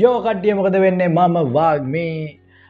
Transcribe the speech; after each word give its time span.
යෝ 0.00 0.18
කට්ටිය 0.24 0.54
මොකද 0.56 0.76
වෙන්නේ? 0.82 1.08
මම 1.08 1.36
වාග 1.54 1.86
මේ 1.92 2.18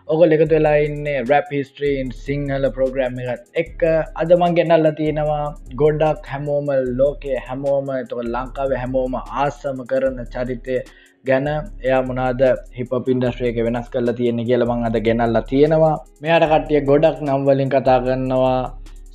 ඔගොල් 0.09 0.31
එකතු 0.35 0.55
වෙලා 0.57 0.77
ඉන්න 0.85 1.09
රැප් 1.31 1.49
හිස්ට්‍රීන් 1.57 2.13
සිංහල 2.21 2.65
ප්‍රෝග්‍රම් 2.77 3.19
එකත් 3.23 3.59
එක් 3.63 3.83
අද 4.23 4.31
මං 4.37 4.55
ගෙනල්ල 4.59 4.89
තියෙනවා 5.01 5.43
ගොඩක් 5.83 6.31
හැමෝම 6.33 6.71
ලෝකයේ 7.01 7.43
හැමෝම 7.49 7.91
තො 8.11 8.23
ලංකාව 8.35 8.73
හැමෝම 8.83 9.19
ආසම 9.43 9.83
කරන 9.91 10.19
චරිතය 10.35 10.79
ගැන. 11.29 11.49
එයා 11.87 12.01
මොනාද 12.09 12.43
හිප 12.79 12.93
පින්ඩස්්‍රේක 13.07 13.59
වෙනස් 13.67 13.89
කල්ල 13.93 14.11
තියෙන 14.21 14.41
කියලමං 14.49 14.89
අද 14.89 14.97
ගෙනල්ල 15.09 15.39
තියෙනවා. 15.51 15.97
මෙයාට 16.23 16.49
කට්ටිය 16.53 16.81
ගොඩක් 16.91 17.19
නම්වලින් 17.27 17.75
කතා 17.75 17.99
කරන්නවා 18.05 18.59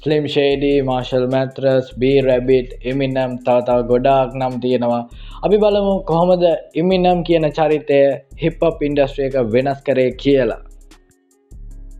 ස්ලිම් 0.04 0.26
ෂේඩී 0.28 0.78
මාර්ශල් 0.88 1.26
මැත්‍රස් 1.34 1.90
බී 2.00 2.16
රැබිට් 2.26 2.72
එමිනම් 2.92 3.36
තවතාව 3.46 3.82
ගොඩාක් 3.92 4.34
නම් 4.40 4.56
තියෙනවා. 4.64 5.04
අපි 5.46 5.58
බලමු 5.58 5.94
කොහොමද 6.10 6.44
ඉමිනම් 6.82 7.20
කියන 7.28 7.48
චරිතය 7.58 8.00
හිප්ප 8.42 8.84
ඉන්ඩස්ට්‍රිය 8.88 9.28
එක 9.30 9.38
වෙනස් 9.54 9.80
කරේ 9.86 10.12
කියලා. 10.24 10.60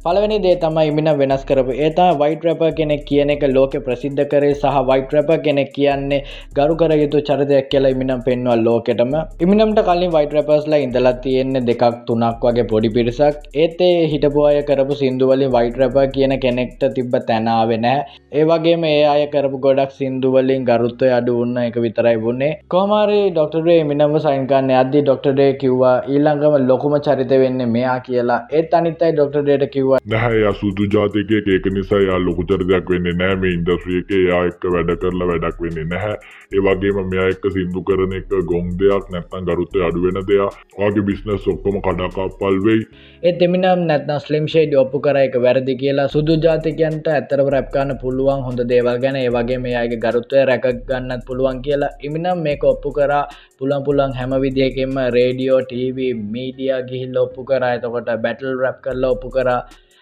පලවෙනි 0.06 0.38
දේ 0.44 0.56
තමයි 0.62 0.90
ඉමින 0.90 1.10
වෙනස් 1.20 1.44
කරපු. 1.50 1.74
ඒතා 1.86 2.08
වයිට 2.22 2.42
රැප 2.46 2.64
කෙනෙක් 2.78 3.04
කියන 3.10 3.30
එක 3.34 3.44
ලෝක 3.56 3.76
ප්‍රසිද්ධ 3.86 4.24
කරේ 4.32 4.54
සහ 4.54 4.80
වයිට 4.90 5.14
රැප 5.16 5.30
කෙනෙක් 5.46 5.70
කියන්නේ 5.76 6.18
ගරු 6.58 6.74
කර 6.82 6.96
යුතු 7.02 7.22
චරිතයක් 7.30 7.70
කියලා 7.72 7.92
ඉමිනම් 7.96 8.24
පෙන්වල් 8.26 8.64
ලෝකෙටම. 8.68 9.14
ඉමිනම්ට 9.46 9.80
කලින් 9.90 10.12
වයිට 10.16 10.36
රැපස්ලා 10.38 10.80
ඉඳලා 10.86 11.14
තියෙන්නේ 11.26 11.62
දෙකක් 11.70 11.84
තුනක් 12.08 12.44
වගේ 12.48 12.66
පොඩි 12.72 12.90
පිරිසක්. 12.98 13.38
ඒත් 13.64 13.80
ඒ 13.88 14.10
හිටපු 14.14 14.44
අය 14.50 14.60
කරපු 14.72 15.00
සිින්දුවලින් 15.02 15.54
වයිට 15.56 15.80
රැප 15.84 15.98
කියන 16.18 16.36
කෙනෙක්ට 16.46 16.84
තිබ්බ 16.98 17.16
තැනාවෙනෑ 17.30 18.04
ඒ 18.34 18.46
වගේම 18.52 18.84
ඒ 18.92 19.00
අය 19.14 19.24
කරපු 19.34 19.62
ගොඩක් 19.68 19.96
සිින්දුවලින් 20.00 20.68
ගරුත්වය 20.72 21.14
අඩු 21.20 21.38
උන්න 21.46 21.64
එක 21.64 21.80
විතරයි 21.86 22.22
වුණේ. 22.26 22.52
කොහමරි 22.76 23.22
ඩොක්ටරේ 23.32 23.80
මිනම 23.86 24.20
සයින්කන්න 24.28 24.76
අද්දි 24.82 25.06
ඩොක්ටරේ 25.08 25.50
කිව්වා 25.64 25.96
ඊළඟම 26.14 26.60
ලොකුම 26.68 27.00
චරිත 27.08 27.34
වෙන්න 27.46 27.68
මෙයා 27.78 27.98
කියලා. 28.10 28.44
ඒත් 28.52 28.80
අනිත්තයි 28.82 29.14
ඩොක්ටරේට 29.16 29.68
කිව්වා 29.72 29.93
නැහැ 30.06 30.42
යා 30.42 30.54
සුදු 30.54 30.88
ජාතිකයෙක්. 30.94 31.48
ඒක 31.48 31.66
නිසා 31.74 32.00
යා 32.00 32.20
ලොකු 32.20 32.44
චරිතයක් 32.44 32.90
වෙන්නේ 32.90 33.14
නැහැ. 33.14 33.36
මේ 33.42 33.54
ඉන්ඩස්ට්‍රි 33.58 33.98
එකේ 34.02 34.24
යා 34.30 34.42
එක්ක 34.50 34.64
වැඩ 34.74 34.92
කරලා 35.02 35.28
වැඩක් 35.32 35.62
වෙන්නේ 35.62 35.88
නැහැ. 35.94 36.16
ඒ 36.56 36.62
වගේම 36.66 37.00
මෙයා 37.12 37.28
එක්ක 37.34 37.46
සින්දු 37.56 37.84
කරන 37.88 38.14
එක 38.18 38.34
ගොන් 38.52 38.72
දෙයක් 38.80 39.10
නැත්නම් 39.14 39.46
ගරුත්වය 39.48 39.86
අඩු 39.88 40.04
වෙන 40.06 40.20
දෙයක්. 40.30 40.58
ඔයාගේ 40.78 41.06
බිස්නස් 41.10 41.48
ඔක්කොම 41.54 41.78
කඩාකප්පල් 41.86 42.60
වෙයි. 42.66 42.88
ඒත් 43.24 43.42
එමිනම් 43.48 43.86
නැත්නම් 43.90 44.20
ස්ලිම් 44.26 44.48
ෂේඩ් 44.48 44.76
ඔප්පු 44.84 45.02
කර 45.06 45.18
එක 45.22 45.38
වැරදි 45.46 45.78
කියලා 45.82 46.08
සුදු 46.16 46.38
ජාතිකයන්ට 46.46 47.08
ඇත්තරම 47.16 47.50
රැප් 47.56 47.72
ගන්න 47.74 48.00
පුළුවන් 48.04 48.44
හොඳ 48.48 48.66
දේවල් 48.72 49.00
ගැන. 49.04 49.20
ඒ 49.22 49.30
වගේ 49.38 49.60
මෙයාගේ 49.66 50.02
ගරුත්වය 50.06 50.46
රැක 50.52 50.68
ගන්නත් 50.90 51.26
පුළුවන් 51.28 51.62
කියලා. 51.66 51.94
ඉමිනම් 52.08 52.44
මේක 52.48 52.64
ඔප්පු 52.74 52.92
කරා 52.98 53.24
පුළන් 53.60 53.84
පුළන් 53.88 54.14
හැම 54.20 54.34
විදියකින්ම 54.44 54.98
රේඩියෝ 55.18 55.62
ටීවී 55.64 56.14
මීඩිය 56.34 56.74
ගිහිල් 56.90 57.18
ඔප්පු 57.26 57.46
කරා. 57.50 57.74
එතකොට 57.78 58.14
බැටල් 58.26 58.60
රැප් 58.64 58.82
කරලා 58.86 59.12
ඔප්පු 59.16 59.30
කරා. 59.36 59.62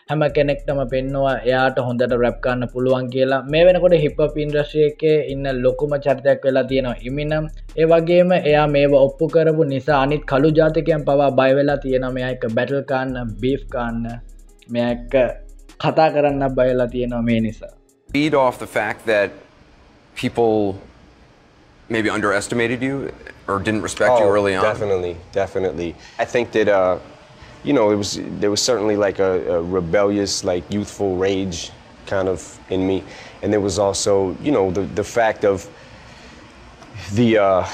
හැම 0.09 0.23
කෙනෙක්ටම 0.35 0.79
පෙන්නවා 0.93 1.35
එයාට 1.39 1.77
හොඳට 1.87 2.15
රැප්කන්න 2.23 2.67
පුළුවන් 2.73 3.09
කියලා 3.09 3.41
මේ 3.53 3.65
වෙනකොට 3.65 3.95
හිප 4.05 4.21
පින්ද්‍රශයක 4.35 5.03
ඉන්න 5.33 5.49
ලොකුම 5.63 5.95
චරිතයක් 6.05 6.45
වෙලා 6.45 6.63
තියෙනවා 6.63 6.95
ඉමිනම් 7.01 7.49
ඒ 7.77 7.89
වගේම 7.91 8.31
එයා 8.39 8.67
මේ 8.67 8.87
ඔප්පු 9.01 9.29
කරපු 9.35 9.67
නිසා 9.73 10.01
අනිත් 10.01 10.25
කළු 10.31 10.51
ජාතිකයන් 10.59 11.05
පවා 11.05 11.31
බයවෙලා 11.31 11.77
තියෙන 11.77 12.07
මෙයක 12.13 12.47
බැටල් 12.55 12.81
කාන්න 12.93 13.13
බීෆ් 13.41 13.67
කාන්න 13.69 14.03
මෙයක 14.69 15.19
කතා 15.77 16.09
කරන්න 16.11 16.55
බයලා 16.55 16.87
තියෙනවා 16.87 17.21
මේ 17.21 17.39
නිසා 17.39 17.73
feed 18.09 18.33
off 18.35 18.59
the 18.59 18.71
fact 18.79 19.05
that 19.05 19.31
people 20.15 20.75
maybe 21.89 22.09
underestimated 22.09 22.81
you 22.81 23.11
or 23.47 23.59
didn't 23.59 23.81
respect 23.81 24.19
you 24.19 24.25
early 24.25 24.55
on? 24.55 24.63
Definitely, 24.63 25.17
definitely. 25.31 25.95
I 26.17 26.25
think 26.25 26.51
that 26.51 26.69
uh, 26.69 26.99
you 27.63 27.73
know, 27.73 27.91
it 27.91 27.95
was 27.95 28.19
there 28.39 28.49
was 28.49 28.61
certainly 28.61 28.95
like 28.95 29.19
a, 29.19 29.55
a, 29.55 29.61
rebellious, 29.61 30.43
like 30.43 30.63
youthful 30.71 31.15
rage 31.15 31.71
kind 32.05 32.27
of 32.27 32.59
in 32.69 32.85
me, 32.85 33.03
and 33.41 33.53
there 33.53 33.61
was 33.61 33.77
also, 33.77 34.35
you 34.41 34.51
know, 34.51 34.71
the 34.71 34.81
the 34.81 35.03
fact 35.03 35.45
of 35.45 35.67
the 37.13 37.37
uh, 37.37 37.67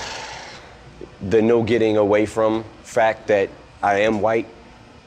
the 1.29 1.41
no 1.41 1.63
getting 1.63 1.97
away 1.97 2.25
from 2.25 2.63
fact 2.83 3.27
that 3.27 3.49
I 3.81 4.01
am 4.01 4.21
white, 4.21 4.47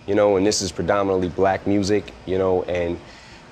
you 0.06 0.14
know, 0.14 0.36
and 0.36 0.46
this 0.46 0.62
is 0.62 0.72
predominantly 0.72 1.28
black 1.28 1.66
music, 1.66 2.12
you 2.26 2.38
know, 2.38 2.62
and 2.64 2.98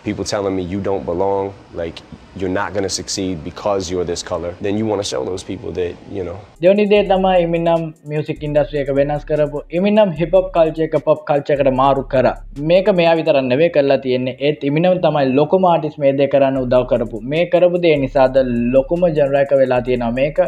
people 0.08 0.26
telling 0.34 0.56
me 0.58 0.64
you 0.74 0.80
don't 0.88 1.06
belong, 1.12 1.52
like 1.82 1.98
you're 2.40 2.54
not 2.58 2.72
going 2.74 2.86
to 2.88 2.94
succeed 2.98 3.42
because 3.48 3.90
you're 3.90 4.06
this 4.10 4.22
color, 4.30 4.52
then 4.66 4.78
you 4.78 4.86
want 4.90 5.00
to 5.02 5.08
show 5.10 5.20
those 5.30 5.44
people 5.50 5.72
that, 5.78 5.94
you 6.16 6.24
know. 6.28 6.36
දෙවනිදේ 6.64 7.00
තමයි 7.12 7.32
ඉමිනම් 7.46 7.82
music 8.12 8.44
ඉන්ඩස්ට්‍රිය 8.48 8.82
එක 8.84 8.92
වෙනස් 9.00 9.26
කරපු. 9.30 9.62
ඉමිනම් 9.80 10.14
hip hop 10.20 10.36
කල්චයක 10.56 10.96
pop 11.08 11.20
කල්චකට 11.30 11.70
මාරු 11.80 12.04
කර. 12.14 12.26
මේක 12.70 12.88
මෙයා 13.00 13.16
විතරන්න 13.20 13.58
වේ 13.62 13.70
කරලා 13.76 14.00
තියෙන්නේ. 14.06 14.36
ඒත් 14.48 14.66
ඉමිනම් 14.70 14.98
තමයි 15.06 15.26
ලොකුම 15.40 15.68
ආටිස් 15.72 16.00
මේ 16.04 16.16
දේ 16.22 16.32
කරන්න 16.34 16.58
උදව් 16.64 16.88
කරපු. 16.92 17.22
මේ 17.34 17.44
කරපු 17.54 17.84
දේ 17.86 17.96
නිසාද 18.06 18.42
ලොකුම 18.76 19.08
ජනරයක 19.18 19.54
වෙලා 19.62 19.82
තියෙනවා. 19.88 20.16
මේක 20.20 20.38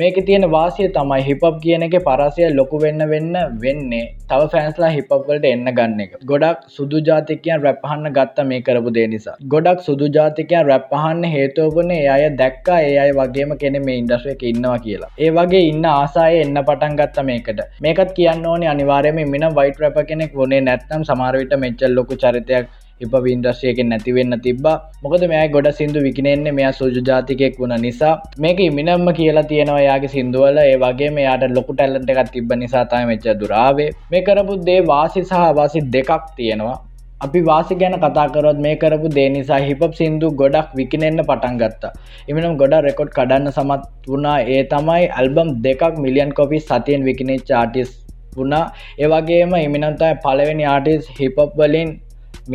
මේක 0.00 0.18
තියෙන 0.26 0.44
වාසිය 0.56 0.88
තමයි 0.96 1.22
හිපප් 1.28 1.42
කියන 1.62 1.82
එක 1.86 1.94
පරසය 2.06 2.46
ලොකු 2.58 2.78
වෙන්න 2.84 3.02
වෙන්න 3.10 3.34
වෙන්නේ. 3.64 4.04
තව 4.30 4.46
ෆෑන්ස්ලා 4.52 4.88
හිපප්වලට 4.94 5.44
එන්න 5.50 5.68
ගන්න 5.78 6.00
එක. 6.04 6.12
ගොඩක් 6.30 6.62
සුදු 6.76 7.00
ජාතිකයන් 7.08 7.60
රැප්හන්න 7.66 8.12
ගත්ත 8.18 8.46
මේ 8.50 8.62
කරපු 8.68 8.94
දේ 8.96 9.01
නිසා. 9.06 9.36
ගොඩක් 9.54 9.80
සුදු 9.86 10.08
ජාතිකයන් 10.16 10.66
රැප්පහන්න 10.66 11.24
හේතුවබනේ 11.34 12.00
ඒ 12.02 12.10
අය 12.16 12.28
දැක්කා 12.42 12.80
ඒ 12.88 12.98
අය 12.98 13.10
වගේම 13.12 13.56
කෙන 13.62 13.80
මේ 13.86 13.98
ඉන්ඩස්්‍ර 14.02 14.28
එක 14.34 14.44
ඉන්නවා 14.52 14.78
කියලා. 14.78 15.10
ඒ 15.18 15.30
වගේ 15.30 15.64
ඉන්න 15.70 15.88
ආසාය 15.94 16.38
එන්න 16.42 16.62
පටන් 16.68 17.00
ගත්ත 17.00 17.26
මේකට. 17.30 17.64
මේකත් 17.80 18.14
කියන්න 18.18 18.46
ඕනේ 18.46 18.72
අනිවාරයම 18.74 19.24
මින 19.34 19.48
වයිට 19.58 19.82
රැප 19.82 19.98
කෙනෙක් 20.12 20.38
වනේ 20.42 20.62
නැත්නම් 20.68 21.08
සමාරවිට 21.10 21.58
මෙච්චල් 21.64 21.98
ලොකු 21.98 22.16
චරිතයක් 22.16 22.70
ඉප 23.00 23.14
වින්ඩස්්‍රයකෙන් 23.24 23.88
නැතිවෙන්න 23.92 24.36
තිබ්බා. 24.44 24.76
මොකද 25.04 25.24
මෙය 25.32 25.48
ගොඩ 25.54 25.68
සිින්දු 25.78 26.04
විකිනෙන්නේ 26.06 26.54
මෙයා 26.58 26.72
සුජු 26.72 27.02
ජාතිකෙක් 27.08 27.58
වුණ 27.58 27.74
නිසා. 27.86 28.14
මේක 28.38 28.60
ඉමිනම්ම 28.60 29.08
කියලා 29.18 29.48
තියෙනවා 29.52 29.80
යාගේ 29.80 30.12
සිින්දුවල 30.14 30.62
ඒ 30.64 30.76
වගේ 30.84 31.10
මෙයාට 31.18 31.48
ලොකු 31.58 31.74
ටැල්ලට 31.74 32.14
එකක් 32.14 32.32
තිබ 32.36 32.54
නිසා 32.62 32.84
තම 32.84 33.12
මෙච්ච 33.12 33.26
දුරාවේ 33.42 33.90
මේ 34.10 34.22
කරපු 34.22 34.56
දේ 34.68 34.80
වාසි 34.92 35.24
සහ 35.24 35.52
වාසි 35.60 35.84
දෙකක් 35.96 36.32
තියෙනවා. 36.36 36.78
අපි 37.24 37.40
වාසි 37.48 37.74
ගැන 37.80 37.94
කතාකරොත් 38.04 38.58
මේ 38.64 38.74
කරපු 38.82 39.08
දේ 39.16 39.26
නිසා 39.34 39.60
හිපප් 39.66 39.92
සිින්දු 39.98 40.28
ගොඩක් 40.40 40.70
විකිනෙන්න 40.78 41.22
පටන් 41.28 41.58
ගත්තා. 41.62 41.92
එමනම් 42.30 42.54
ගොඩ 42.62 42.74
රෙකොඩ් 42.86 43.10
කඩන්න 43.18 43.52
සමත් 43.56 43.82
වුණා. 44.08 44.38
ඒ 44.54 44.62
තමයි 44.72 45.04
ඇල්බම් 45.18 45.50
දෙකක් 45.66 45.82
මිලියන් 46.04 46.32
කොපි 46.38 46.60
සතියෙන් 46.68 47.06
විකිනේ 47.08 47.38
චාටිස් 47.50 47.92
වුණා. 48.36 48.64
ඒවගේම 49.02 49.54
එමිනන්තයි 49.60 50.12
පලවෙනි 50.24 50.66
ආටිස් 50.74 51.12
හිපප් 51.20 51.38
වලින් 51.60 51.92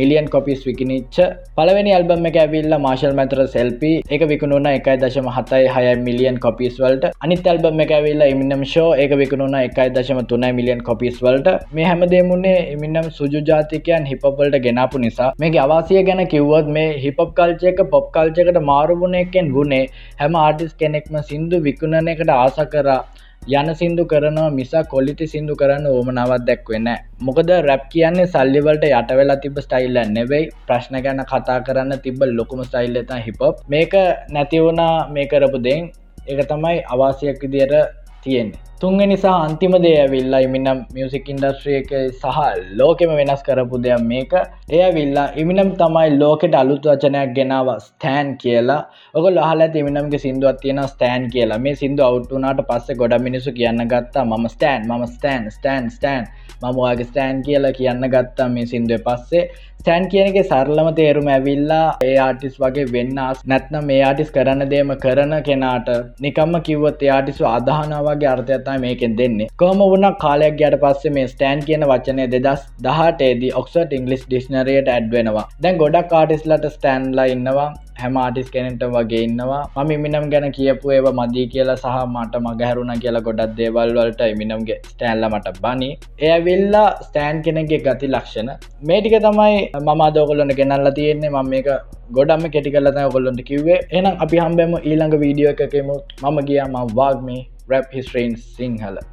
මිලියන් 0.00 0.28
කොපිස් 0.34 0.60
විකිනිච්ච 0.68 1.18
පලවෙනි 1.58 1.92
අල්බම් 1.98 2.26
එක 2.30 2.36
ඇවිල්ල 2.42 2.76
මාශල් 2.86 3.14
මතර 3.18 3.46
සෙල්පි 3.54 3.92
එක 4.16 4.24
විකුණුන 4.32 4.68
එකයි 4.72 4.96
දශම 5.02 5.28
හතයි 5.36 5.70
හය 5.74 5.84
මිලියන් 6.06 6.38
කොපිස් 6.46 6.80
වලට. 6.82 7.12
අනිත් 7.24 7.48
ඇල්බම් 7.52 7.82
එක 7.84 7.94
ඇවිල්ල 7.98 8.24
ඉමිනම් 8.26 8.64
ෂෝ 8.64 8.88
එක 9.04 9.14
විකුණුන 9.22 9.56
එකයි 9.60 9.88
දශම 9.96 10.20
තුනයි 10.32 10.52
මිලියන් 10.58 10.82
කොපිස් 10.88 11.22
වලට. 11.26 11.56
මේ 11.76 11.88
හැමදේමුණේ 11.90 12.56
එමිනම් 12.74 13.10
සුජු 13.18 13.44
ජාතිකයන් 13.50 14.10
හිපවලට 14.12 14.58
ගෙනාපු 14.66 15.04
නිසා. 15.06 15.30
මේ 15.40 15.62
අවාසිය 15.66 16.02
ගැන 16.08 16.24
කිව්වොත් 16.34 16.74
මේ 16.78 16.88
හිපප් 17.04 17.22
කල්චයක 17.38 17.80
පොප් 17.94 18.10
කල්චකට 18.16 18.60
මාරුබුණ 18.72 19.20
එකෙන් 19.22 19.54
වුණේ 19.54 19.84
හැම 20.20 20.42
ආටිස් 20.44 20.74
කෙනෙක්ම 20.82 21.22
සිින්දු 21.30 21.64
විකුණන 21.68 22.12
එකට 22.14 22.36
ආස 22.40 22.60
කරා. 22.74 23.00
යන 23.42 23.68
සිින්දු 23.74 24.04
කරනවා 24.04 24.50
මිසා 24.50 24.82
කොලිටි 24.84 25.26
සිින්දු 25.32 25.54
කරන්න 25.60 25.86
ඕමනාවත් 25.90 26.42
දැක්වෙන්න 26.48 26.88
මොකද 27.26 27.50
රැප් 27.66 27.84
කියන්නේ 27.92 28.26
සල්ලිවලට 28.26 28.84
යට 28.88 29.14
වෙලා 29.18 29.36
තිබ 29.44 29.60
ස්ටයිල්ල 29.64 29.98
නෙවෙයි. 30.16 30.50
ප්‍රශ්න 30.66 31.00
ගැන 31.04 31.22
කතා 31.30 31.58
කරන්න 31.66 32.02
තිබ 32.04 32.20
ලොකුම 32.38 32.60
ස්ටයිල් 32.68 33.00
එත 33.02 33.12
හිපොප් 33.26 33.62
මේක 33.68 33.94
නැතිවුණා 34.30 34.94
මේ 35.14 35.26
කරපු 35.26 35.62
දෙෙන් 35.66 35.90
එක 36.26 36.40
තමයි 36.50 36.78
අවාසියක් 36.94 37.40
විදියට 37.42 37.74
තියෙන්නේ. 38.22 38.60
තුන්ග 38.80 39.00
නිසා 39.10 39.38
අන්තිම 39.44 39.72
දේ 39.84 39.94
ඇවිල්ලා 40.00 40.40
ඉමිනම් 40.46 40.80
මියසික් 40.96 41.30
ඉන්ඩස්ට්‍රිය 41.32 41.76
එක 41.78 41.88
සහ 41.94 42.36
ලෝකෙම 42.80 43.12
වෙනස් 43.20 43.42
කරපු 43.46 43.80
දෙයක් 43.84 44.04
මේක. 44.10 44.32
එය 44.70 44.82
විල්ලා 44.96 45.24
ඉමිනම් 45.42 45.70
තමයි 45.80 46.12
ලෝකෙට 46.20 46.54
අලුත් 46.60 46.86
වචනයක් 46.90 47.32
ගෙනාව 47.38 47.70
ස්ටෑන් 47.86 48.28
කියලා. 48.42 48.80
ඔක 49.14 49.26
ලහල 49.30 49.62
තිමිනම්ගේ 49.76 50.22
සිින්දුවත් 50.24 50.60
තියෙන 50.62 50.82
ස්ටෑන් 50.92 51.26
කියලා. 51.32 51.58
මේ 51.58 51.78
සිින්දු 51.80 52.04
අවට්ටුනාට 52.08 52.62
පස්සේ 52.68 52.98
ගොඩ 53.00 53.16
මිනිසු 53.26 53.56
කියන්න 53.58 53.88
ගත්තා 53.94 54.24
ම 54.24 54.46
ස්ටෑන් 54.54 54.86
ම 54.88 55.06
ස්ටෑන් 55.14 55.50
ස්ටෑන් 55.56 55.90
ස්ටෑන්. 55.90 56.30
මමවාගේ 56.62 57.08
ස්ටෑන් 57.10 57.42
කියලා 57.42 57.72
කියන්න 57.72 58.12
ගත්තා 58.14 58.48
මේ 58.48 58.66
සිින්දුව 58.66 59.02
පස්සේ. 59.06 59.44
ස්ටෑන් 59.80 60.08
කියනක 60.12 60.36
සරලම 60.44 60.88
තේරුම 60.94 61.28
ඇවිල්ලා 61.32 61.84
ඒ 62.04 62.16
ආටිස් 62.22 62.56
වගේ 62.62 62.86
වෙන්නස් 62.94 63.44
නැත්නම් 63.50 63.84
මේ 63.90 64.00
ආටිස් 64.06 64.32
කරන්න 64.34 64.70
දේම 64.72 64.90
කරන 65.04 65.34
කෙනාට 65.48 65.88
නිකම්ම 66.20 66.56
කිව්වත් 66.66 67.04
යාටිසු 67.08 67.46
අදහනාවගේ 67.50 68.30
අර්ථයක් 68.32 68.64
තයි 68.68 68.78
මේකෙන් 68.84 69.18
දෙන්නේ. 69.22 69.50
කොහම 69.62 69.84
වුණ 69.92 70.08
කාලයක් 70.24 70.56
ගයට 70.62 70.78
පස්සේ 70.84 71.14
මේ 71.18 71.26
ස්ටෑන් 71.34 71.66
කියන 71.68 71.88
වචනය 71.92 72.30
දෙදස් 72.36 72.64
දහටේදී 72.86 73.52
ඔක්සට 73.62 73.98
ඉංගලිස් 74.00 74.24
ඩිස්නරයට 74.30 74.94
ඇඩ්වෙනවා 74.94 75.46
දැන් 75.62 75.82
ගොඩක් 75.84 76.16
ආටිස්ලට 76.20 76.72
ස්ටෑන්ලා 76.78 77.28
ඉන්නවා 77.34 77.68
හැම 78.00 78.16
ආටිස් 78.22 78.48
කෙනෙට 78.54 78.82
වගේ 78.94 79.22
ඉන්නවා. 79.28 79.62
මම 79.76 80.02
මිනම් 80.04 80.26
ගැන 80.32 80.46
කියපු 80.56 80.92
ඒව 80.96 81.06
මදී 81.18 81.46
කියලා 81.54 81.76
සහ 81.82 81.96
මට 82.14 82.42
මගහැරුණ 82.46 82.92
කියලා 83.02 83.24
ගොඩක් 83.28 83.56
දේවල් 83.58 83.92
වලට 83.98 84.22
මිනම්ගේ 84.40 84.78
ස්ටෑන්ල 84.90 85.26
මට 85.30 85.54
බනි 85.64 85.90
එයවිල්ලා 86.30 86.88
ස්ටෑන් 87.06 87.42
කෙනෙගේ 87.46 87.80
ගති 87.86 88.12
ලක්ෂණ. 88.14 88.50
මේටික 88.88 89.16
තමයි 89.26 89.58
මම 89.86 90.02
දෝකොල්ලොන්න 90.16 90.54
ගෙනල්ලා 90.60 90.96
තියෙන්නේ. 90.98 91.34
මම 91.34 91.50
මේක 91.54 91.68
ගොඩම 92.16 92.44
කෙටි 92.54 92.74
කලත 92.74 92.98
ඔකොල්ලොන්ට 93.08 93.42
කිව්වේ. 93.50 93.80
එනම් 93.98 94.14
අපි 94.24 94.42
හම්බෙම 94.44 94.74
ඊළඟ 94.80 95.20
වීඩියෝ 95.24 95.54
එකකෙමු 95.56 95.96
මම 96.22 96.38
ගියා 96.48 96.68
ම 96.72 96.76
වාග්මේ. 97.00 97.42
රැප් 97.68 97.92
හිස්ට්‍රේන් 97.92 98.36
සිංහල 98.36 98.98